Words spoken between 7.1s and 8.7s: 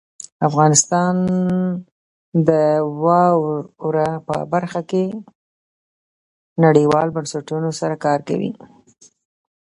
بنسټونو سره کار کوي.